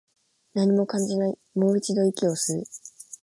[0.55, 2.63] 何も感じない、もう一度、息を吸う